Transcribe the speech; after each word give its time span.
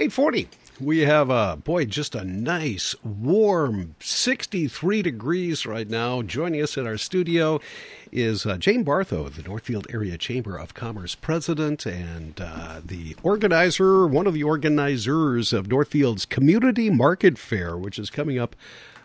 840. 0.00 0.48
We 0.80 1.00
have, 1.00 1.28
uh, 1.28 1.56
boy, 1.56 1.86
just 1.86 2.14
a 2.14 2.22
nice, 2.22 2.94
warm 3.02 3.96
63 3.98 5.02
degrees 5.02 5.66
right 5.66 5.88
now. 5.88 6.22
Joining 6.22 6.62
us 6.62 6.76
in 6.76 6.86
our 6.86 6.96
studio 6.96 7.60
is 8.12 8.46
uh, 8.46 8.58
Jane 8.58 8.84
Bartho, 8.84 9.28
the 9.28 9.42
Northfield 9.42 9.88
Area 9.92 10.16
Chamber 10.16 10.56
of 10.56 10.74
Commerce 10.74 11.16
president 11.16 11.84
and 11.84 12.40
uh, 12.40 12.80
the 12.84 13.16
organizer, 13.24 14.06
one 14.06 14.28
of 14.28 14.34
the 14.34 14.44
organizers 14.44 15.52
of 15.52 15.66
Northfield's 15.66 16.26
Community 16.26 16.90
Market 16.90 17.36
Fair, 17.36 17.76
which 17.76 17.98
is 17.98 18.08
coming 18.08 18.38
up 18.38 18.54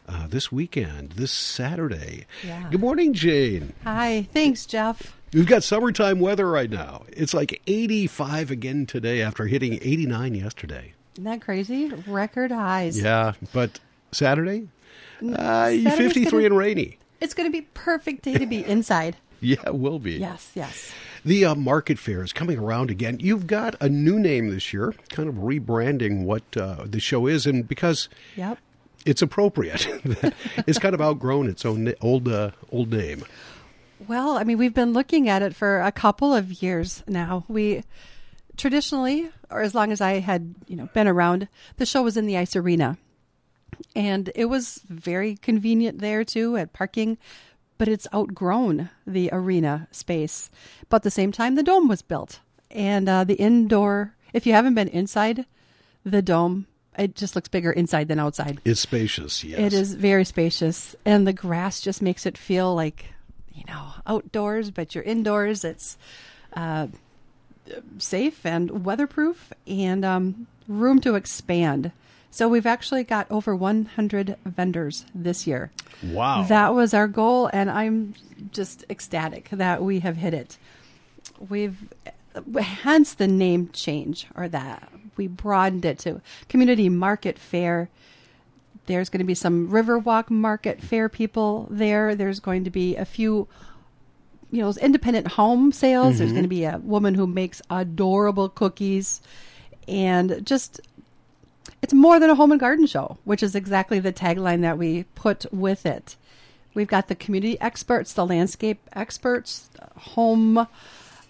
uh, 0.07 0.27
this 0.27 0.51
weekend, 0.51 1.13
this 1.13 1.31
Saturday. 1.31 2.27
Yeah. 2.45 2.69
Good 2.69 2.81
morning, 2.81 3.13
Jane. 3.13 3.73
Hi. 3.83 4.27
Thanks, 4.31 4.67
Jeff. 4.67 5.17
We've 5.33 5.47
got 5.47 5.63
summertime 5.63 6.19
weather 6.19 6.47
right 6.49 6.69
now. 6.69 7.03
It's 7.09 7.33
like 7.33 7.61
85 7.65 8.51
again 8.51 8.85
today 8.85 9.21
after 9.21 9.47
hitting 9.47 9.73
89 9.81 10.35
yesterday. 10.35 10.93
Isn't 11.15 11.23
that 11.23 11.41
crazy? 11.41 11.89
Record 12.07 12.51
highs. 12.51 12.99
Yeah, 13.01 13.33
but 13.51 13.79
Saturday, 14.11 14.67
uh, 15.35 15.69
53 15.69 16.23
gonna- 16.29 16.45
and 16.45 16.57
rainy. 16.57 16.97
It's 17.19 17.33
going 17.33 17.47
to 17.47 17.51
be 17.51 17.61
perfect 17.73 18.23
day 18.23 18.33
to 18.37 18.45
be 18.45 18.63
inside. 18.65 19.15
Yeah, 19.39 19.57
it 19.65 19.75
will 19.75 19.99
be. 19.99 20.13
yes, 20.13 20.51
yes. 20.55 20.91
The 21.25 21.45
uh, 21.45 21.55
market 21.55 21.97
fair 21.99 22.23
is 22.23 22.31
coming 22.31 22.57
around 22.59 22.89
again. 22.91 23.17
You've 23.19 23.47
got 23.47 23.75
a 23.81 23.89
new 23.89 24.19
name 24.19 24.49
this 24.49 24.71
year, 24.71 24.93
kind 25.09 25.27
of 25.27 25.35
rebranding 25.35 26.23
what 26.23 26.43
uh, 26.55 26.83
the 26.85 26.99
show 26.99 27.27
is, 27.27 27.45
and 27.45 27.67
because 27.67 28.07
Yep. 28.37 28.57
it's 29.05 29.21
appropriate, 29.21 29.87
it's 30.67 30.79
kind 30.79 30.93
of 30.95 31.01
outgrown 31.01 31.49
its 31.49 31.65
own 31.65 31.93
old 32.01 32.27
uh, 32.29 32.51
old 32.71 32.91
name. 32.91 33.25
Well, 34.07 34.37
I 34.37 34.43
mean, 34.43 34.57
we've 34.57 34.73
been 34.73 34.93
looking 34.93 35.29
at 35.29 35.41
it 35.41 35.55
for 35.55 35.81
a 35.81 35.91
couple 35.91 36.33
of 36.33 36.61
years 36.61 37.03
now. 37.07 37.45
We 37.47 37.83
traditionally, 38.57 39.29
or 39.49 39.61
as 39.61 39.75
long 39.75 39.91
as 39.91 40.01
I 40.01 40.19
had, 40.19 40.55
you 40.67 40.75
know, 40.75 40.89
been 40.93 41.07
around, 41.07 41.47
the 41.77 41.85
show 41.85 42.03
was 42.03 42.17
in 42.17 42.25
the 42.25 42.37
ice 42.37 42.55
arena. 42.55 42.97
And 43.95 44.31
it 44.35 44.45
was 44.45 44.81
very 44.87 45.35
convenient 45.35 45.99
there 45.99 46.23
too 46.23 46.57
at 46.57 46.73
parking, 46.73 47.17
but 47.77 47.87
it's 47.87 48.07
outgrown 48.13 48.89
the 49.05 49.29
arena 49.31 49.87
space. 49.91 50.49
But 50.89 50.97
at 50.97 51.03
the 51.03 51.11
same 51.11 51.31
time, 51.31 51.55
the 51.55 51.63
dome 51.63 51.87
was 51.87 52.01
built. 52.01 52.39
And 52.69 53.09
uh, 53.09 53.23
the 53.23 53.35
indoor, 53.35 54.15
if 54.31 54.45
you 54.45 54.53
haven't 54.53 54.75
been 54.75 54.87
inside 54.87 55.45
the 56.03 56.21
dome, 56.21 56.67
it 56.97 57.15
just 57.15 57.35
looks 57.35 57.49
bigger 57.49 57.71
inside 57.71 58.07
than 58.07 58.19
outside. 58.19 58.59
It's 58.63 58.81
spacious. 58.81 59.43
Yes, 59.43 59.59
It 59.59 59.73
is 59.73 59.95
very 59.95 60.25
spacious, 60.25 60.95
and 61.05 61.25
the 61.25 61.33
grass 61.33 61.81
just 61.81 62.01
makes 62.01 62.25
it 62.25 62.37
feel 62.37 62.75
like 62.75 63.05
you 63.53 63.63
know 63.67 63.91
outdoors, 64.05 64.71
but 64.71 64.95
you're 64.95 65.03
indoors. 65.03 65.63
It's 65.63 65.97
uh, 66.53 66.87
safe 67.97 68.45
and 68.45 68.85
weatherproof, 68.85 69.53
and 69.67 70.03
um, 70.03 70.47
room 70.67 70.99
to 71.01 71.15
expand. 71.15 71.91
So 72.31 72.47
we've 72.47 72.65
actually 72.65 73.03
got 73.03 73.29
over 73.29 73.55
100 73.55 74.37
vendors 74.43 75.05
this 75.13 75.45
year. 75.45 75.71
Wow. 76.01 76.43
That 76.43 76.73
was 76.73 76.93
our 76.93 77.07
goal, 77.07 77.47
and 77.53 77.69
I'm 77.69 78.15
just 78.51 78.85
ecstatic 78.89 79.49
that 79.51 79.83
we 79.83 79.99
have 79.99 80.17
hit 80.17 80.33
it. 80.33 80.57
We've 81.47 81.77
hence 82.59 83.13
the 83.13 83.27
name 83.27 83.69
change, 83.71 84.27
or 84.35 84.47
that 84.47 84.89
we 85.15 85.27
broadened 85.27 85.85
it 85.85 85.99
to 85.99 86.21
community 86.49 86.89
market 86.89 87.37
fair. 87.37 87.89
There's 88.85 89.09
going 89.09 89.19
to 89.19 89.25
be 89.25 89.35
some 89.35 89.69
Riverwalk 89.69 90.29
Market 90.29 90.81
Fair 90.81 91.09
people 91.09 91.67
there. 91.69 92.15
There's 92.15 92.39
going 92.39 92.65
to 92.65 92.69
be 92.69 92.95
a 92.95 93.05
few, 93.05 93.47
you 94.51 94.61
know, 94.61 94.73
independent 94.81 95.27
home 95.29 95.71
sales. 95.71 96.17
There's 96.17 96.29
mm-hmm. 96.29 96.35
going 96.35 96.43
to 96.43 96.49
be 96.49 96.65
a 96.65 96.79
woman 96.79 97.15
who 97.15 97.25
makes 97.25 97.61
adorable 97.69 98.49
cookies, 98.49 99.21
and 99.87 100.45
just 100.45 100.81
it's 101.81 101.93
more 101.93 102.19
than 102.19 102.29
a 102.29 102.35
home 102.35 102.51
and 102.51 102.59
garden 102.59 102.85
show, 102.85 103.17
which 103.23 103.43
is 103.43 103.55
exactly 103.55 103.99
the 103.99 104.13
tagline 104.13 104.61
that 104.61 104.77
we 104.77 105.03
put 105.15 105.45
with 105.53 105.85
it. 105.85 106.15
We've 106.73 106.87
got 106.87 107.07
the 107.07 107.15
community 107.15 107.59
experts, 107.61 108.13
the 108.13 108.25
landscape 108.25 108.81
experts, 108.93 109.69
home 109.95 110.67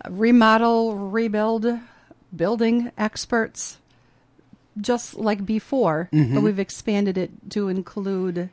remodel, 0.09 0.95
rebuild, 0.95 1.79
building 2.35 2.91
experts, 2.97 3.77
just 4.79 5.15
like 5.15 5.45
before, 5.45 6.09
but 6.11 6.41
we've 6.41 6.59
expanded 6.59 7.17
it 7.17 7.31
to 7.51 7.67
include 7.69 8.49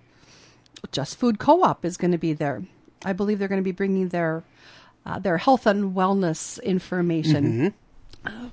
Just 0.93 1.17
Food 1.19 1.39
Co-op 1.39 1.85
is 1.85 1.97
going 1.97 2.13
to 2.13 2.19
be 2.19 2.33
there. 2.33 2.63
I 3.05 3.13
believe 3.13 3.39
they're 3.39 3.49
going 3.49 3.61
to 3.61 3.65
be 3.65 3.73
bringing 3.73 4.09
their 4.09 4.43
uh, 5.07 5.19
their 5.19 5.39
health 5.39 5.67
and 5.67 5.95
wellness 5.95 6.63
information. 6.63 7.75
Uh, 8.27 8.49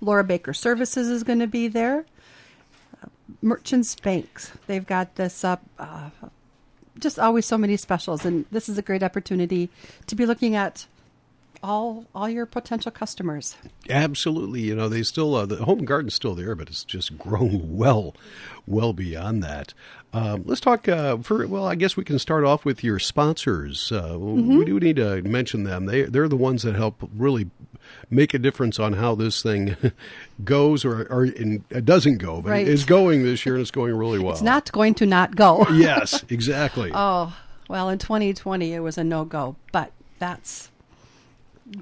Laura 0.00 0.24
Baker 0.24 0.52
Services 0.52 1.08
is 1.08 1.22
going 1.22 1.38
to 1.38 1.46
be 1.46 1.68
there. 1.68 2.04
Uh, 3.02 3.06
Merchants 3.40 3.94
Banks, 3.94 4.50
they've 4.66 4.86
got 4.86 5.14
this 5.14 5.44
up. 5.44 5.62
Uh, 5.78 6.10
just 6.98 7.18
always 7.18 7.46
so 7.46 7.56
many 7.56 7.76
specials, 7.76 8.24
and 8.24 8.44
this 8.50 8.68
is 8.68 8.76
a 8.78 8.82
great 8.82 9.02
opportunity 9.02 9.70
to 10.08 10.14
be 10.16 10.26
looking 10.26 10.54
at 10.56 10.86
all 11.62 12.06
all 12.14 12.28
your 12.28 12.46
potential 12.46 12.90
customers. 12.90 13.56
Absolutely. 13.88 14.62
You 14.62 14.74
know, 14.74 14.88
they 14.88 15.02
still, 15.02 15.34
uh, 15.34 15.46
the 15.46 15.64
home 15.64 15.84
garden's 15.84 16.14
still 16.14 16.34
there, 16.34 16.54
but 16.54 16.68
it's 16.68 16.84
just 16.84 17.16
grown 17.18 17.76
well, 17.76 18.14
well 18.66 18.92
beyond 18.92 19.42
that. 19.42 19.74
Um, 20.14 20.42
let's 20.44 20.60
talk 20.60 20.88
uh, 20.88 21.16
for, 21.18 21.46
well, 21.46 21.64
I 21.66 21.74
guess 21.74 21.96
we 21.96 22.04
can 22.04 22.18
start 22.18 22.44
off 22.44 22.64
with 22.64 22.82
your 22.84 22.98
sponsors. 22.98 23.90
Uh, 23.90 24.12
Mm-hmm. 24.12 24.58
We 24.58 24.64
do 24.64 24.78
need 24.80 24.96
to 24.96 25.22
mention 25.22 25.64
them. 25.64 25.86
They, 25.86 26.02
they're 26.02 26.28
the 26.28 26.36
ones 26.36 26.62
that 26.64 26.74
help 26.74 27.08
really 27.16 27.48
make 28.10 28.34
a 28.34 28.38
difference 28.38 28.78
on 28.78 28.92
how 28.94 29.14
this 29.14 29.42
thing 29.42 29.76
goes 30.44 30.84
or, 30.84 31.04
or 31.10 31.24
in, 31.26 31.64
it 31.70 31.84
doesn't 31.84 32.18
go, 32.18 32.42
but 32.42 32.50
Right. 32.50 32.68
it's 32.68 32.84
going 32.84 33.22
this 33.22 33.44
year 33.46 33.54
and 33.54 33.62
it's 33.62 33.70
going 33.70 33.94
really 33.96 34.18
well. 34.18 34.32
It's 34.32 34.42
not 34.42 34.70
going 34.72 34.94
to 34.94 35.06
not 35.06 35.34
go. 35.36 35.66
Yes, 35.72 36.24
exactly. 36.28 36.90
Oh, 37.04 37.34
well, 37.68 37.88
in 37.88 37.98
2020 37.98 38.74
it 38.74 38.80
was 38.80 38.98
a 38.98 39.04
no 39.04 39.24
go, 39.24 39.56
but 39.72 39.92
that's 40.18 40.70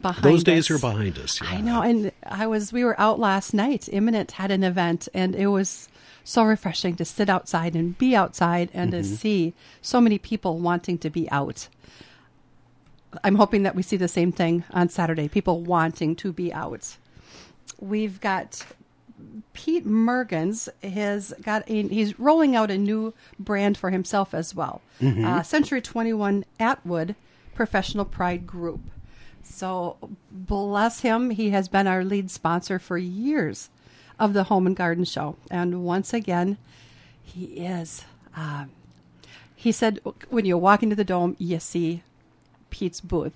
behind 0.01 0.23
Those 0.25 0.45
days 0.45 0.71
us. 0.71 0.77
are 0.77 0.79
behind 0.79 1.19
us. 1.19 1.41
yeah. 1.41 1.51
I 1.51 1.61
know, 1.61 1.83
and 1.83 2.13
I 2.25 2.47
was 2.47 2.73
we 2.73 2.85
were 2.85 2.99
out 3.01 3.19
last 3.19 3.55
night. 3.55 3.89
Imminent 3.91 4.33
had 4.33 4.51
an 4.51 4.63
event, 4.65 5.09
and 5.15 5.35
it 5.35 5.47
was 5.49 5.89
so 6.25 6.45
refreshing 6.45 6.97
to 6.97 7.05
sit 7.05 7.29
outside 7.29 7.75
and 7.75 7.97
be 7.99 8.15
outside 8.15 8.71
and 8.75 8.93
Mm-hmm. 8.93 9.03
to 9.03 9.05
see 9.17 9.55
so 9.83 10.01
many 10.01 10.19
people 10.19 10.59
wanting 10.59 10.99
to 10.99 11.11
be 11.11 11.31
out. 11.31 11.69
I'm 13.25 13.35
hoping 13.37 13.65
that 13.65 13.75
we 13.75 13.83
see 13.83 13.97
the 13.97 14.07
same 14.07 14.31
thing 14.31 14.63
on 14.71 14.89
Saturday. 14.89 15.29
People 15.29 15.63
wanting 15.63 16.15
to 16.17 16.33
be 16.33 16.53
out. 16.53 16.97
We've 17.81 18.21
got 18.21 18.65
Pete 19.53 19.87
Mergens 19.87 20.69
has 20.85 21.35
got 21.43 21.69
a 21.69 21.89
he's 21.89 22.19
rolling 22.21 22.55
out 22.55 22.71
a 22.71 22.79
new 22.79 23.13
brand 23.39 23.77
for 23.77 23.91
himself 23.91 24.33
as 24.35 24.55
well. 24.55 24.81
Uh, 25.03 25.43
Century 25.43 25.81
21 25.81 26.45
Atwood 26.61 27.17
Professional 27.55 28.05
Pride 28.05 28.47
Group. 28.47 28.81
So 29.43 29.97
bless 30.31 31.01
him, 31.01 31.31
he 31.31 31.51
has 31.51 31.69
been 31.69 31.87
our 31.87 32.05
lead 32.05 32.31
sponsor 32.31 32.79
for 32.79 32.97
years 32.99 33.69
of 34.19 34.33
the 34.33 34.45
Home 34.45 34.67
and 34.67 34.77
Garden 34.77 35.05
Show, 35.05 35.37
and 35.51 35.85
once 35.85 36.13
again, 36.13 36.59
he 37.23 37.45
is. 37.45 38.05
Uh, 38.37 38.67
he 39.55 39.73
said 39.73 40.01
when 40.29 40.45
you 40.45 40.57
walk 40.57 40.83
into 40.83 40.97
the 40.97 41.05
dome, 41.05 41.37
you 41.39 41.61
see 41.61 42.03
Pete's 42.71 43.01
booth. 43.01 43.35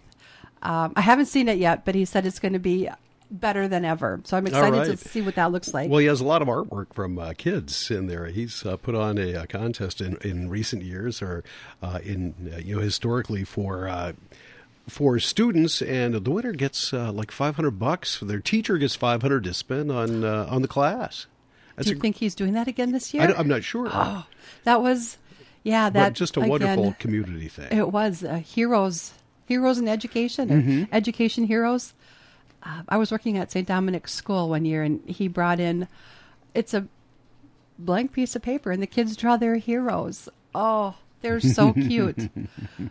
Um, 0.63 0.93
I 0.97 1.03
haven't 1.03 1.27
seen 1.27 1.49
it 1.49 1.59
yet, 1.59 1.85
but 1.85 1.95
he 1.95 2.05
said 2.05 2.25
it's 2.25 2.39
going 2.39 2.55
to 2.55 2.59
be 2.59 2.89
better 3.31 3.69
than 3.69 3.85
ever. 3.85 4.21
So 4.25 4.37
I'm 4.37 4.47
excited 4.47 4.77
right. 4.79 4.87
to 4.91 4.97
see 4.97 5.21
what 5.21 5.35
that 5.35 5.53
looks 5.53 5.75
like. 5.75 5.91
Well, 5.91 5.99
he 5.99 6.07
has 6.07 6.21
a 6.21 6.25
lot 6.25 6.41
of 6.41 6.49
artwork 6.49 6.95
from 6.95 7.19
uh, 7.19 7.35
kids 7.37 7.91
in 7.91 8.07
there. 8.07 8.27
He's 8.27 8.65
uh, 8.65 8.77
put 8.77 8.95
on 8.95 9.19
a, 9.19 9.35
uh 9.35 9.47
contest 9.47 10.01
in, 10.01 10.17
in 10.19 10.49
recent 10.49 10.83
years, 10.83 11.21
or 11.21 11.45
uh, 11.83 11.99
in 12.03 12.53
uh, 12.55 12.59
you 12.59 12.77
know 12.77 12.81
historically 12.81 13.45
for 13.45 13.89
uh, 13.89 14.13
for 14.89 15.19
students, 15.19 15.81
and 15.83 16.15
the 16.15 16.31
winner 16.31 16.53
gets 16.53 16.93
uh, 16.93 17.11
like 17.13 17.31
five 17.31 17.57
hundred 17.57 17.79
bucks. 17.79 18.21
Their 18.21 18.41
teacher 18.41 18.77
gets 18.79 18.95
five 18.95 19.23
hundred 19.23 19.45
to 19.45 19.55
spend 19.55 19.91
on 19.91 20.25
uh, 20.25 20.47
on 20.51 20.63
the 20.63 20.69
class. 20.69 21.27
That's 21.77 21.87
Do 21.89 21.93
you 21.95 21.99
a- 21.99 22.01
think 22.01 22.17
he's 22.17 22.35
doing 22.35 22.53
that 22.55 22.69
again 22.69 22.93
this 22.93 23.13
year? 23.13 23.23
I, 23.25 23.41
am 23.41 23.49
not 23.49 23.65
sure, 23.65 23.89
Oh, 23.93 24.27
that 24.65 24.81
was, 24.83 25.19
yeah, 25.65 25.89
but 25.91 25.95
that 25.95 26.13
just 26.13 26.37
a 26.37 26.41
again, 26.41 26.51
wonderful 26.51 26.95
community 26.99 27.49
thing. 27.49 27.77
It 27.77 27.91
was 27.91 28.23
uh, 28.23 28.37
heroes, 28.37 29.13
heroes 29.47 29.79
in 29.79 29.89
education, 29.89 30.49
Mm-hmm. 30.49 30.83
education 30.95 31.45
heroes. 31.45 31.93
Uh, 32.63 32.83
I 32.89 32.97
was 32.97 33.11
working 33.11 33.37
at 33.39 33.51
St. 33.51 33.67
Dominic's 33.67 34.13
School 34.15 34.49
one 34.51 34.65
year, 34.65 34.83
and 34.83 35.03
he 35.09 35.27
brought 35.29 35.59
in. 35.61 35.89
It's 36.55 36.73
a 36.75 36.87
blank 37.79 38.13
piece 38.13 38.37
of 38.37 38.43
paper, 38.43 38.71
and 38.71 38.81
the 38.83 38.87
kids 38.87 39.17
draw 39.17 39.37
their 39.37 39.57
heroes. 39.57 40.29
Oh, 40.55 40.95
they're 41.25 41.41
so 41.41 41.73
cute. 41.73 42.29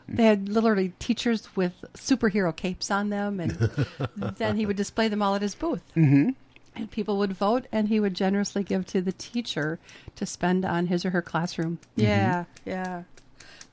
they 0.09 0.23
had 0.23 0.49
literally 0.49 0.91
teachers 0.97 1.55
with 1.55 1.73
superhero 1.93 2.53
capes 2.53 2.89
on 2.89 3.09
them, 3.09 3.39
and 3.39 3.51
then 4.37 4.57
he 4.57 4.65
would 4.65 4.75
display 4.75 5.07
them 5.07 5.21
all 5.21 5.35
at 5.35 5.43
his 5.43 5.53
booth. 5.53 5.83
Mm-hmm. 5.95 6.31
And 6.75 6.89
people 6.89 7.19
would 7.19 7.33
vote, 7.33 7.67
and 7.71 7.87
he 7.89 7.99
would 7.99 8.15
generously 8.15 8.63
give 8.63 8.87
to 8.87 9.01
the 9.01 9.11
teacher 9.11 9.77
to 10.15 10.25
spend 10.25 10.65
on 10.65 10.87
his 10.87 11.05
or 11.05 11.11
her 11.11 11.21
classroom. 11.21 11.77
Yeah, 11.95 12.45
yeah. 12.65 13.03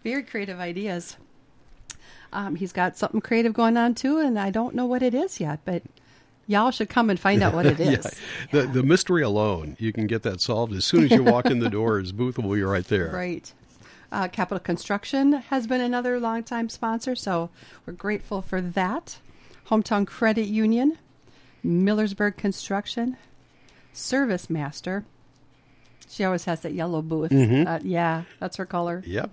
Very 0.05 0.23
creative 0.23 0.61
ideas. 0.61 1.17
Um, 2.33 2.57
he's 2.57 2.73
got 2.73 2.99
something 2.99 3.23
creative 3.23 3.55
going 3.55 3.79
on 3.79 3.95
too, 3.95 4.19
and 4.19 4.39
I 4.39 4.51
don't 4.51 4.75
know 4.75 4.85
what 4.85 5.03
it 5.03 5.15
is 5.15 5.41
yet, 5.41 5.61
but 5.65 5.83
y'all 6.47 6.71
should 6.71 6.91
come 6.91 7.09
and 7.09 7.19
find 7.19 7.43
out 7.43 7.55
what 7.55 7.65
it 7.65 7.81
is. 7.81 8.05
yeah. 8.53 8.61
The 8.61 8.67
the 8.67 8.83
mystery 8.83 9.23
alone, 9.23 9.77
you 9.81 9.93
can 9.95 10.07
get 10.07 10.23
that 10.25 10.43
solved 10.43 10.75
as 10.75 10.85
soon 10.85 11.05
as 11.05 11.11
you 11.13 11.25
walk 11.25 11.47
in 11.47 11.61
the 11.61 11.71
door. 11.71 11.99
His 11.99 12.13
booth 12.13 12.39
will 12.39 12.53
be 12.55 12.63
right 12.63 12.85
there. 12.87 13.11
Right. 13.11 13.51
Uh, 14.13 14.27
Capital 14.29 14.59
Construction 14.59 15.33
has 15.33 15.67
been 15.67 15.81
another 15.81 16.19
longtime 16.19 16.69
sponsor, 16.69 17.15
so 17.15 17.51
we're 17.87 17.93
grateful 17.93 18.43
for 18.43 18.61
that. 18.61 19.19
Hometown 19.69 20.05
Credit 20.07 20.47
Union, 20.49 20.99
Millersburg 21.65 22.37
Construction, 22.37 23.17
Service 23.93 24.51
Master. 24.51 25.05
She 26.09 26.25
always 26.25 26.45
has 26.47 26.63
that 26.63 26.73
yellow 26.75 27.03
booth. 27.03 27.31
Uh, 27.33 27.79
yeah, 27.85 28.23
that's 28.41 28.57
her 28.57 28.67
color. 28.67 29.05
Yep. 29.07 29.31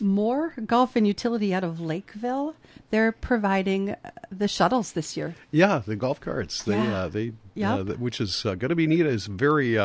More 0.00 0.54
Golf 0.64 0.94
and 0.96 1.06
Utility 1.06 1.52
out 1.52 1.64
of 1.64 1.80
Lakeville. 1.80 2.54
They're 2.90 3.12
providing 3.12 3.90
uh, 3.90 3.96
the 4.30 4.46
shuttles 4.46 4.92
this 4.92 5.16
year. 5.16 5.34
Yeah, 5.50 5.82
the 5.84 5.96
golf 5.96 6.20
carts. 6.20 6.62
They 6.62 6.76
Yeah. 6.76 6.94
uh, 7.04 7.08
they 7.08 7.32
Yep. 7.54 7.78
uh, 7.88 7.92
which 7.94 8.20
is 8.20 8.44
uh, 8.46 8.54
going 8.54 8.68
to 8.70 8.74
be 8.76 8.86
neat. 8.86 9.06
Is 9.06 9.26
very. 9.26 9.76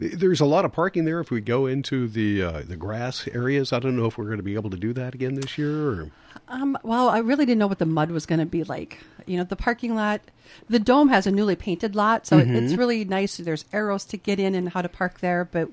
Th- 0.00 0.12
there's 0.14 0.40
a 0.40 0.44
lot 0.46 0.64
of 0.64 0.72
parking 0.72 1.04
there. 1.04 1.20
If 1.20 1.30
we 1.30 1.40
go 1.40 1.66
into 1.66 2.08
the 2.08 2.42
uh, 2.42 2.62
the 2.66 2.76
grass 2.76 3.28
areas, 3.28 3.72
I 3.72 3.78
don't 3.78 3.96
know 3.96 4.06
if 4.06 4.18
we're 4.18 4.24
going 4.24 4.38
to 4.38 4.42
be 4.42 4.54
able 4.54 4.70
to 4.70 4.76
do 4.76 4.92
that 4.94 5.14
again 5.14 5.34
this 5.34 5.56
year. 5.58 5.88
Or, 5.90 6.10
Um, 6.48 6.76
well, 6.82 7.08
I 7.08 7.18
really 7.18 7.44
didn't 7.46 7.58
know 7.60 7.66
what 7.68 7.78
the 7.78 7.86
mud 7.86 8.10
was 8.10 8.26
going 8.26 8.40
to 8.40 8.46
be 8.46 8.64
like. 8.64 8.98
You 9.26 9.36
know, 9.36 9.44
the 9.44 9.56
parking 9.56 9.94
lot, 9.94 10.20
the 10.68 10.78
dome 10.80 11.08
has 11.10 11.26
a 11.26 11.30
newly 11.30 11.54
painted 11.56 11.94
lot, 11.94 12.26
so 12.26 12.38
Mm-hmm. 12.40 12.56
it's 12.56 12.74
really 12.74 13.04
nice. 13.04 13.36
There's 13.36 13.64
arrows 13.72 14.04
to 14.06 14.16
get 14.16 14.40
in 14.40 14.54
and 14.56 14.70
how 14.70 14.82
to 14.82 14.88
park 14.88 15.20
there, 15.20 15.44
but 15.44 15.68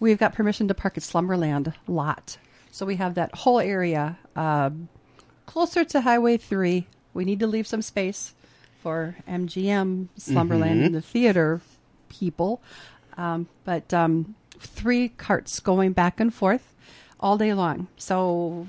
we've 0.00 0.18
got 0.18 0.34
permission 0.34 0.66
to 0.68 0.74
park 0.74 0.96
at 0.96 1.02
Slumberland 1.04 1.72
lot. 1.86 2.38
So 2.72 2.84
we 2.86 2.96
have 2.96 3.14
that 3.14 3.34
whole 3.34 3.60
area 3.60 4.18
um, 4.34 4.88
closer 5.46 5.84
to 5.84 6.00
Highway 6.02 6.36
3. 6.36 6.86
We 7.14 7.24
need 7.24 7.40
to 7.40 7.46
leave 7.46 7.66
some 7.66 7.80
space 7.82 8.34
for 8.82 9.16
MGM, 9.28 10.08
Slumberland, 10.16 10.82
and 10.84 10.94
the 10.94 11.00
theater 11.00 11.60
people. 12.08 12.60
Um, 13.16 13.48
but 13.64 13.92
um, 13.94 14.34
three 14.58 15.08
carts 15.08 15.60
going 15.60 15.92
back 15.92 16.20
and 16.20 16.32
forth 16.32 16.74
all 17.20 17.38
day 17.38 17.54
long. 17.54 17.88
So 17.96 18.66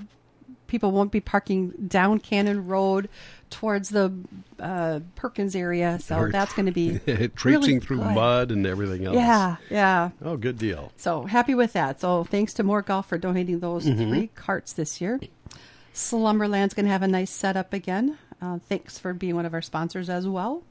people 0.68 0.92
won't 0.92 1.12
be 1.12 1.20
parking 1.22 1.72
down 1.88 2.20
Cannon 2.20 2.68
Road 2.68 3.10
towards 3.50 3.90
the 3.90 4.12
uh, 4.60 5.00
Perkins 5.16 5.56
area. 5.56 5.98
So 6.02 6.18
Or- 6.18 6.32
that's 6.32 6.54
going 6.54 6.66
to 6.66 6.72
be 6.74 7.00
traipsing 7.36 7.46
really 7.46 7.80
through 7.80 7.98
good. 8.00 8.16
mud 8.16 8.52
and 8.52 8.66
everything 8.68 9.06
else. 9.06 9.16
Yeah, 9.16 9.56
yeah. 9.70 10.10
Oh, 10.22 10.36
good 10.38 10.58
deal. 10.58 10.92
So 10.98 11.24
happy 11.24 11.56
with 11.56 11.74
that. 11.74 12.02
So 12.02 12.24
thanks 12.26 12.54
to 12.56 12.64
More 12.64 12.82
Golf 12.82 13.08
for 13.08 13.18
donating 13.18 13.60
those 13.60 13.86
Mm-hmm. 13.86 14.10
three 14.12 14.28
carts 14.36 14.74
this 14.74 15.00
year. 15.02 15.20
Slumberland's 15.94 16.74
going 16.74 16.86
to 16.86 16.92
have 16.92 17.02
a 17.04 17.08
nice 17.08 17.32
setup 17.32 17.74
again. 17.74 18.18
Uh, 18.42 18.60
thanks 18.60 19.00
for 19.00 19.14
being 19.14 19.36
one 19.36 19.46
of 19.46 19.54
our 19.54 19.62
sponsors 19.64 20.10
as 20.10 20.28
well. 20.28 20.64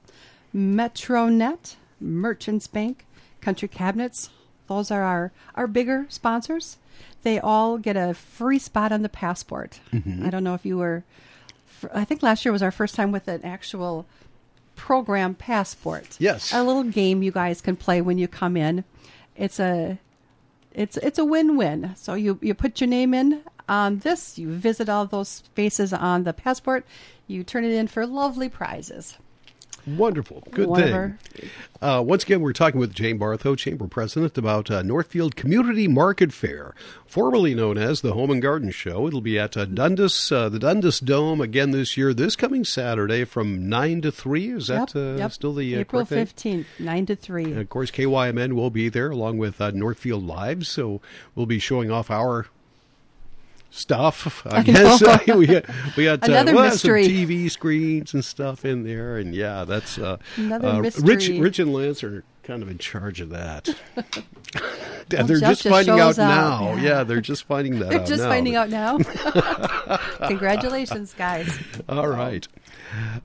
MetroNet, 0.54 1.76
Merchants 2.00 2.66
Bank, 2.66 3.06
Country 3.40 3.68
Cabinets. 3.68 4.30
Those 4.68 4.90
are 4.90 5.02
our, 5.02 5.32
our 5.54 5.66
bigger 5.66 6.06
sponsors. 6.08 6.76
They 7.22 7.38
all 7.38 7.78
get 7.78 7.96
a 7.96 8.14
free 8.14 8.58
spot 8.58 8.92
on 8.92 9.02
the 9.02 9.08
passport. 9.08 9.80
Mm-hmm. 9.92 10.26
I 10.26 10.30
don't 10.30 10.44
know 10.44 10.54
if 10.54 10.64
you 10.64 10.78
were, 10.78 11.04
I 11.92 12.04
think 12.04 12.22
last 12.22 12.44
year 12.44 12.52
was 12.52 12.62
our 12.62 12.70
first 12.70 12.94
time 12.94 13.12
with 13.12 13.28
an 13.28 13.44
actual 13.44 14.06
program 14.76 15.34
passport. 15.34 16.16
Yes. 16.18 16.52
A 16.52 16.62
little 16.62 16.84
game 16.84 17.22
you 17.22 17.32
guys 17.32 17.60
can 17.60 17.76
play 17.76 18.00
when 18.00 18.18
you 18.18 18.28
come 18.28 18.56
in. 18.56 18.84
It's 19.34 19.58
a 19.58 19.98
it's 20.72 20.98
it's 20.98 21.18
a 21.18 21.24
win-win. 21.24 21.94
So 21.96 22.14
you 22.14 22.38
you 22.42 22.54
put 22.54 22.80
your 22.80 22.88
name 22.88 23.14
in 23.14 23.42
on 23.68 23.98
this, 24.00 24.38
you 24.38 24.52
visit 24.52 24.88
all 24.88 25.06
those 25.06 25.28
spaces 25.28 25.92
on 25.92 26.24
the 26.24 26.32
passport, 26.32 26.84
you 27.26 27.42
turn 27.42 27.64
it 27.64 27.72
in 27.72 27.88
for 27.88 28.06
lovely 28.06 28.48
prizes. 28.48 29.16
Wonderful. 29.86 30.42
Good 30.50 30.68
of 30.68 30.76
thing. 30.76 31.50
Uh, 31.80 32.02
once 32.04 32.24
again, 32.24 32.40
we're 32.40 32.52
talking 32.52 32.80
with 32.80 32.92
Jane 32.92 33.18
Bartho, 33.18 33.56
Chamber 33.56 33.86
President, 33.86 34.36
about 34.36 34.70
uh, 34.70 34.82
Northfield 34.82 35.36
Community 35.36 35.86
Market 35.86 36.32
Fair, 36.32 36.74
formerly 37.06 37.54
known 37.54 37.78
as 37.78 38.00
the 38.00 38.12
Home 38.14 38.30
and 38.30 38.42
Garden 38.42 38.70
Show. 38.70 39.06
It'll 39.06 39.20
be 39.20 39.38
at 39.38 39.56
uh, 39.56 39.64
Dundas, 39.66 40.32
uh, 40.32 40.48
the 40.48 40.58
Dundas 40.58 40.98
Dome 41.00 41.40
again 41.40 41.70
this 41.70 41.96
year, 41.96 42.12
this 42.12 42.34
coming 42.34 42.64
Saturday 42.64 43.24
from 43.24 43.68
9 43.68 44.00
to 44.02 44.10
3. 44.12 44.50
Is 44.50 44.66
that 44.68 44.94
Yep, 44.94 44.96
uh, 44.96 45.16
yep. 45.18 45.32
still 45.32 45.54
the 45.54 45.76
uh, 45.76 45.80
April 45.80 46.04
fifteenth, 46.04 46.66
nine 46.78 47.06
to 47.06 47.16
three. 47.16 47.44
And 47.44 47.58
of 47.58 47.68
course, 47.68 47.90
KYMN 47.90 48.52
will 48.54 48.70
be 48.70 48.88
there 48.88 49.10
along 49.10 49.38
with 49.38 49.60
uh, 49.60 49.70
Northfield 49.70 50.24
Live, 50.24 50.66
so 50.66 51.00
we'll 51.34 51.46
be 51.46 51.58
showing 51.58 51.90
off 51.90 52.10
our 52.10 52.46
stuff. 53.76 54.46
I, 54.46 54.58
I 54.58 54.62
guess 54.62 55.00
we 55.28 55.46
got 55.46 55.64
we 55.96 56.04
got 56.04 56.26
Another 56.26 56.52
uh, 56.52 56.54
we'll 56.54 56.70
some. 56.72 56.90
TV 56.90 57.50
screens 57.50 58.14
and 58.14 58.24
stuff 58.24 58.64
in 58.64 58.84
there, 58.84 59.18
and 59.18 59.34
yeah, 59.34 59.64
that's 59.64 59.98
uh, 59.98 60.16
Another 60.36 60.68
uh, 60.68 60.80
mystery. 60.80 61.04
Rich, 61.04 61.28
Rich 61.28 61.58
and 61.58 61.72
Lance 61.72 62.02
are 62.02 62.24
kind 62.42 62.62
of 62.62 62.70
in 62.70 62.78
charge 62.78 63.20
of 63.20 63.30
that. 63.30 63.68
they're 65.08 65.24
Jeff 65.26 65.38
just 65.40 65.62
just 65.62 65.68
finding 65.68 66.00
out 66.00 66.16
now. 66.18 66.74
Yeah. 66.74 66.82
Yeah. 66.82 67.04
they're 67.04 67.20
just 67.20 67.44
finding 67.44 67.78
that 67.78 67.88
They're 67.90 68.00
out 68.00 68.06
just 68.06 68.22
now. 68.22 68.28
finding 68.28 68.56
out 68.56 68.68
now. 68.70 68.98
Congratulations, 70.28 71.14
guys. 71.14 71.58
All 71.88 72.08
right. 72.08 72.46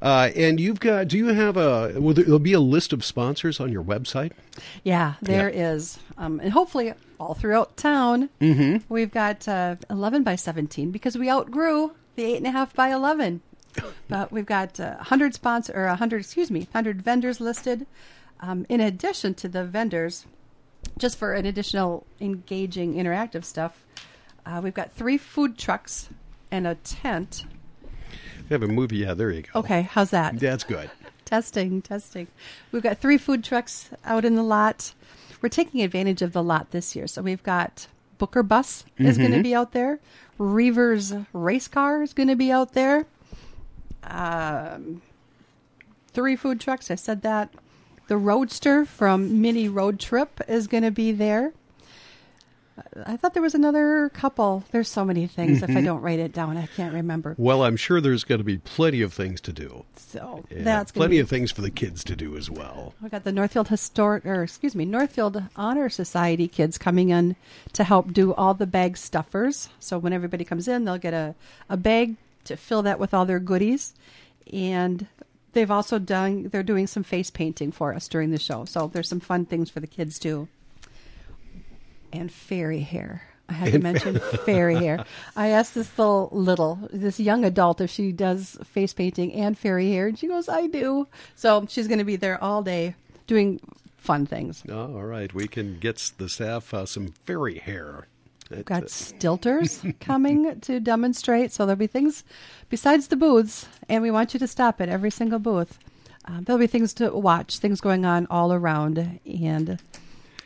Uh, 0.02 0.30
and 0.36 0.60
you've 0.60 0.80
got, 0.80 1.08
do 1.08 1.18
you 1.18 1.28
have 1.28 1.56
a, 1.58 1.94
will 2.00 2.14
there, 2.14 2.24
there'll 2.26 2.40
be 2.40 2.54
a 2.54 2.60
list 2.60 2.94
of 2.94 3.06
sponsors 3.06 3.60
on 3.60 3.72
your 3.72 3.84
website? 3.84 4.32
Yeah, 4.84 5.14
there 5.22 5.50
is, 5.50 6.00
um, 6.18 6.40
and 6.40 6.52
hopefully 6.52 6.94
all 7.20 7.34
throughout 7.36 7.78
town. 7.78 8.30
Mm-hmm. 8.42 8.78
We've 8.94 9.12
got 9.12 9.48
uh, 9.48 9.76
eleven 9.90 10.24
by 10.24 10.36
seventeen 10.36 10.92
because 10.92 11.18
we 11.18 11.30
outgrew 11.30 11.92
the 12.16 12.24
eight 12.24 12.38
and 12.38 12.48
a 12.48 12.52
half 12.52 12.74
by 12.74 12.90
eleven. 12.90 13.42
But 14.10 14.30
we've 14.34 14.46
got 14.46 14.78
uh, 14.82 14.98
hundred 14.98 15.34
sponsor 15.34 15.72
or 15.74 15.88
hundred, 15.96 16.20
excuse 16.22 16.52
me, 16.52 16.68
hundred 16.74 17.02
vendors 17.02 17.40
listed. 17.40 17.88
Um, 18.42 18.66
in 18.68 18.82
addition 18.82 19.34
to 19.36 19.48
the 19.48 19.64
vendors, 19.64 20.26
just 21.02 21.18
for 21.18 21.34
an 21.34 21.46
additional 21.46 22.06
engaging, 22.22 22.94
interactive 22.94 23.44
stuff, 23.44 23.84
uh, 24.46 24.62
we've 24.64 24.74
got 24.74 24.92
three 24.94 25.18
food 25.18 25.58
trucks 25.58 26.10
and 26.52 26.68
a 26.68 26.76
tent. 26.76 27.46
We 28.50 28.54
have 28.54 28.64
a 28.64 28.68
movie. 28.68 28.98
Yeah, 28.98 29.16
there 29.16 29.32
you 29.32 29.42
go. 29.42 29.60
Okay, 29.60 29.82
how's 29.82 30.12
that? 30.12 30.40
That's 30.40 30.64
good. 30.64 30.90
Testing, 31.26 31.82
testing. 31.82 32.28
We've 32.74 32.84
got 32.84 32.98
three 32.98 33.18
food 33.18 33.42
trucks 33.42 33.90
out 34.04 34.26
in 34.26 34.36
the 34.36 34.44
lot. 34.44 34.94
We're 35.42 35.48
taking 35.48 35.82
advantage 35.82 36.22
of 36.22 36.34
the 36.34 36.44
lot 36.44 36.72
this 36.72 36.94
year. 36.94 37.08
So 37.08 37.22
we've 37.22 37.42
got 37.42 37.88
Booker 38.18 38.44
Bus 38.44 38.84
is 38.98 39.18
going 39.18 39.32
to 39.32 39.42
be 39.42 39.56
out 39.56 39.72
there. 39.72 40.02
Reavers 40.38 41.26
Race 41.32 41.70
Car 41.70 42.02
is 42.02 42.14
going 42.14 42.28
to 42.28 42.36
be 42.36 42.52
out 42.52 42.74
there. 42.74 43.06
Um, 44.04 45.02
three 46.12 46.36
food 46.36 46.60
trucks. 46.60 46.92
I 46.92 46.96
said 46.96 47.22
that. 47.22 47.54
The 48.12 48.18
Roadster 48.18 48.84
from 48.84 49.42
Mini 49.42 49.70
Road 49.70 49.98
Trip 49.98 50.42
is 50.50 50.68
going 50.68 50.84
to 50.84 50.92
be 50.92 51.14
there. 51.14 51.54
I 53.06 53.16
thought 53.16 53.34
there 53.34 53.42
was 53.42 53.56
another 53.56 54.10
couple. 54.10 54.66
There's 54.72 54.90
so 54.90 55.06
many 55.06 55.28
things. 55.28 55.64
If 55.64 55.70
I 55.70 55.76
mm-hmm. 55.76 55.86
don't 55.86 56.02
write 56.02 56.20
it 56.20 56.34
down, 56.34 56.58
I 56.58 56.66
can't 56.66 56.94
remember. 56.94 57.36
Well, 57.38 57.64
I'm 57.64 57.78
sure 57.78 58.02
there's 58.02 58.26
going 58.26 58.40
to 58.40 58.44
be 58.44 58.58
plenty 58.58 59.02
of 59.02 59.14
things 59.14 59.40
to 59.40 59.54
do. 59.54 59.86
So 59.96 60.44
Yeah, 60.50 60.64
that's 60.64 60.92
plenty 60.92 61.16
be 61.16 61.20
of 61.20 61.30
things 61.30 61.54
for 61.54 61.62
the 61.62 61.72
kids 61.72 62.04
to 62.04 62.18
do 62.18 62.36
as 62.36 62.50
well. 62.50 62.94
We 63.02 63.08
got 63.08 63.24
the 63.24 63.32
Northfield 63.32 63.70
Historic, 63.70 64.26
or 64.26 64.44
excuse 64.44 64.76
me, 64.76 64.84
Northfield 64.84 65.44
Honor 65.56 65.88
Society 65.88 66.50
kids 66.50 66.78
coming 66.78 67.12
in 67.12 67.38
to 67.72 67.86
help 67.86 68.12
do 68.12 68.34
all 68.34 68.54
the 68.54 68.68
bag 68.68 68.98
stuffers. 68.98 69.70
So 69.80 69.98
when 69.98 70.12
everybody 70.12 70.44
comes 70.44 70.68
in, 70.68 70.84
they'll 70.84 70.98
get 70.98 71.14
a, 71.14 71.34
a 71.70 71.78
bag 71.78 72.18
to 72.44 72.58
fill 72.58 72.82
that 72.82 73.00
with 73.00 73.14
all 73.14 73.26
their 73.26 73.40
goodies. 73.40 73.94
And 74.52 75.08
they've 75.54 75.72
also 75.72 76.00
done, 76.00 76.50
they're 76.52 76.64
doing 76.64 76.88
some 76.88 77.04
face 77.04 77.30
painting 77.30 77.72
for 77.72 77.94
us 77.94 78.08
during 78.08 78.32
the 78.32 78.40
show. 78.40 78.66
So 78.66 78.88
there's 78.88 79.10
some 79.10 79.20
fun 79.20 79.46
things 79.46 79.70
for 79.70 79.80
the 79.80 79.88
kids 79.88 80.20
too. 80.20 80.48
And 82.14 82.32
fairy 82.32 82.82
hair. 82.82 83.24
I 83.50 83.54
had 83.54 83.74
to 83.74 83.80
mention 83.80 84.20
fairy 84.46 84.76
hair. 84.76 85.06
I 85.36 85.50
asked 85.50 85.76
this 85.76 85.98
little, 85.98 86.30
little, 86.32 86.80
this 86.92 87.20
young 87.20 87.44
adult 87.44 87.82
if 87.82 87.90
she 87.90 88.12
does 88.12 88.58
face 88.64 88.94
painting 88.94 89.34
and 89.34 89.58
fairy 89.58 89.92
hair, 89.92 90.08
and 90.08 90.18
she 90.18 90.28
goes, 90.28 90.48
"I 90.48 90.68
do." 90.68 91.08
So 91.36 91.66
she's 91.68 91.88
going 91.88 92.00
to 92.00 92.06
be 92.06 92.16
there 92.16 92.42
all 92.42 92.64
day 92.64 92.96
doing 93.28 93.60
fun 93.98 94.26
things. 94.26 94.64
Oh, 94.70 94.96
all 94.96 95.04
right. 95.04 95.34
We 95.34 95.48
can 95.48 95.80
get 95.80 96.12
the 96.18 96.30
staff 96.30 96.74
uh, 96.74 96.86
some 96.86 97.10
fairy 97.26 97.60
hair. 97.60 98.08
That, 98.52 98.66
Got 98.66 98.84
stilters 98.84 99.98
coming 100.00 100.60
to 100.62 100.80
demonstrate, 100.80 101.52
so 101.52 101.66
there'll 101.66 101.78
be 101.78 101.88
things 101.88 102.24
besides 102.70 103.08
the 103.08 103.16
booths, 103.16 103.68
and 103.90 104.02
we 104.04 104.12
want 104.12 104.34
you 104.34 104.40
to 104.40 104.48
stop 104.48 104.80
at 104.82 104.90
every 104.90 105.12
single 105.12 105.40
booth. 105.40 105.80
Um, 106.26 106.44
there'll 106.44 106.60
be 106.60 106.68
things 106.68 106.94
to 106.96 107.10
watch, 107.12 107.58
things 107.58 107.82
going 107.82 108.06
on 108.06 108.28
all 108.30 108.54
around, 108.54 109.20
and 109.26 109.80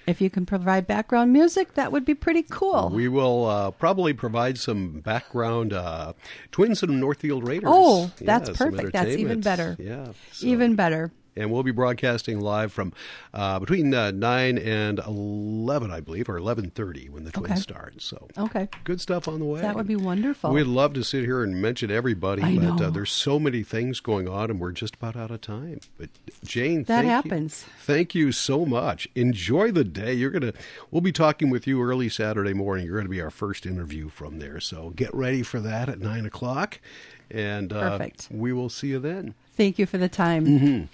if 0.07 0.21
you 0.21 0.29
can 0.29 0.45
provide 0.45 0.85
background 0.87 1.33
music, 1.33 1.73
that 1.73 1.91
would 1.91 2.05
be 2.05 2.13
pretty 2.13 2.43
cool. 2.43 2.89
we 2.93 3.07
will 3.07 3.45
uh, 3.45 3.71
probably 3.71 4.13
provide 4.13 4.57
some 4.57 4.99
background 5.01 5.73
uh, 5.73 6.13
Twins 6.51 6.81
and 6.83 6.99
Northfield 6.99 7.45
Raiders. 7.47 7.69
Oh, 7.73 8.11
that's 8.21 8.55
some 8.55 8.71
perfect. 8.71 8.93
That's 8.93 9.09
even 9.17 9.41
better. 9.41 9.75
Yeah. 9.79 10.11
so- 10.31 10.45
Even 10.47 10.75
better. 10.75 11.11
And 11.37 11.51
we'll 11.51 11.63
be 11.63 11.71
broadcasting 11.71 12.39
live 12.39 12.71
from 12.71 12.93
uh, 13.33 13.59
between 13.59 13.93
uh, 13.93 14.11
nine 14.11 14.57
and 14.57 14.99
eleven, 14.99 15.91
I 15.91 15.99
believe, 15.99 16.29
or 16.29 16.37
eleven 16.37 16.69
thirty 16.69 17.09
when 17.09 17.23
the 17.25 17.31
twins 17.31 17.51
Okay. 17.51 17.59
start. 17.59 18.01
So 18.01 18.27
Okay. 18.37 18.67
good 18.83 19.01
stuff 19.01 19.27
on 19.27 19.39
the 19.39 19.45
way. 19.45 19.61
That 19.61 19.75
would 19.75 19.87
be 19.87 19.95
wonderful. 19.95 20.51
We'd 20.51 20.63
love 20.63 20.93
to 20.93 21.03
sit 21.03 21.23
here 21.25 21.43
and 21.43 21.61
mention 21.61 21.91
everybody, 21.91 22.41
I 22.41 22.57
but 22.57 22.81
uh, 22.81 22.89
there's 22.89 23.11
so 23.11 23.39
many 23.39 23.63
things 23.63 23.99
going 23.99 24.27
on, 24.27 24.49
and 24.49 24.59
we're 24.59 24.71
just 24.71 24.95
about 24.95 25.15
out 25.15 25.31
of 25.31 25.41
time. 25.41 25.79
But 25.97 26.09
Jane, 26.43 26.83
That 26.83 26.87
thank 26.87 27.03
you- 27.05 27.09
happens. 27.11 27.65
thank 27.79 28.15
you 28.15 28.31
so 28.31 28.65
much. 28.65 29.07
Enjoy 29.15 29.71
the 29.71 29.83
day. 29.83 30.13
You're 30.13 30.31
gonna. 30.31 30.53
We'll 30.91 31.01
be 31.01 31.11
talking 31.11 31.49
with 31.49 31.67
you 31.67 31.81
early 31.81 32.09
Saturday 32.09 32.53
morning. 32.53 32.85
You're 32.85 32.95
going 32.95 33.05
to 33.05 33.09
be 33.11 33.21
our 33.21 33.29
first 33.31 33.65
interview 33.65 34.09
from 34.09 34.39
there. 34.39 34.59
So 34.59 34.91
get 34.91 35.13
ready 35.13 35.43
for 35.43 35.59
that 35.59 35.89
at 35.89 35.99
nine 35.99 36.25
o'clock, 36.25 36.79
and 37.29 37.73
uh, 37.73 37.97
Perfect. 37.97 38.27
we 38.31 38.53
will 38.53 38.69
see 38.69 38.87
you 38.87 38.99
then. 38.99 39.33
Thank 39.57 39.79
you 39.79 39.85
for 39.85 39.97
the 39.97 40.09
time. 40.09 40.89